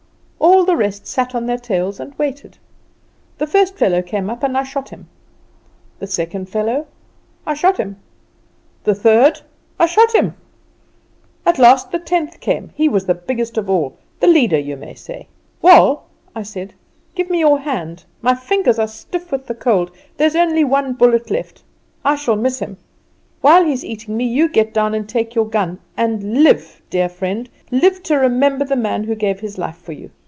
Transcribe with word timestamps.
All 0.43 0.65
the 0.65 0.75
rest 0.75 1.05
sat 1.07 1.33
on 1.35 1.45
their 1.45 1.57
tails 1.57 1.99
and 1.99 2.17
waited. 2.17 2.57
The 3.37 3.45
first 3.47 3.75
fellow 3.77 4.01
came 4.01 4.29
up, 4.29 4.41
and 4.43 4.57
I 4.57 4.63
shot 4.63 4.89
him; 4.89 5.07
the 5.99 6.07
second 6.07 6.49
fellow 6.49 6.87
I 7.45 7.53
shot 7.55 7.77
him; 7.77 7.97
the 8.83 8.95
third 8.95 9.41
I 9.79 9.85
shot 9.87 10.13
him. 10.13 10.33
At 11.45 11.57
last 11.59 11.91
the 11.91 11.99
tenth 11.99 12.39
came; 12.39 12.71
he 12.75 12.87
was 12.89 13.05
the 13.05 13.13
biggest 13.15 13.57
of 13.57 13.69
all 13.69 13.97
the 14.19 14.27
leader, 14.27 14.57
you 14.57 14.77
may 14.77 14.93
say. 14.93 15.27
"'Wall,' 15.61 16.05
I 16.35 16.43
said, 16.43 16.73
'give 17.15 17.29
me 17.29 17.39
your 17.39 17.59
hand. 17.59 18.05
My 18.21 18.33
fingers 18.35 18.77
are 18.79 18.87
stiff 18.87 19.31
with 19.31 19.47
the 19.47 19.55
cold; 19.55 19.91
there 20.17 20.27
is 20.27 20.35
only 20.35 20.63
one 20.63 20.93
bullet 20.93 21.29
left. 21.31 21.63
I 22.03 22.15
shall 22.15 22.35
miss 22.35 22.59
him. 22.59 22.77
While 23.41 23.65
he 23.65 23.73
is 23.73 23.85
eating 23.85 24.15
me 24.17 24.25
you 24.25 24.47
get 24.47 24.73
down 24.73 24.93
and 24.95 25.07
take 25.09 25.35
your 25.35 25.47
gun; 25.47 25.79
and 25.97 26.43
live, 26.43 26.81
dear 26.89 27.09
friend, 27.09 27.49
live 27.71 28.01
to 28.03 28.15
remember 28.15 28.65
the 28.65 28.75
man 28.75 29.03
who 29.05 29.15
gave 29.15 29.39
his 29.41 29.57
life 29.57 29.77
for 29.77 29.91
you! 29.93 30.11